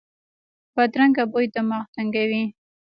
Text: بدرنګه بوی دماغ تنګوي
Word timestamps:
بدرنګه 0.75 1.23
بوی 1.31 1.45
دماغ 1.55 1.85
تنګوي 1.95 2.43